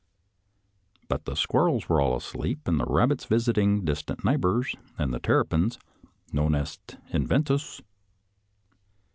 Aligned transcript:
But 1.09 1.25
the 1.25 1.35
squirrels 1.35 1.87
were 1.87 2.01
all 2.01 2.15
asleep, 2.17 2.63
the 2.63 2.71
rabbits 2.87 3.25
visiting 3.25 3.85
distant 3.85 4.25
neighbors, 4.25 4.75
and 4.97 5.13
the 5.13 5.19
terra 5.19 5.45
pins 5.45 5.77
non 6.33 6.55
est 6.55 6.97
inventus. 7.13 7.81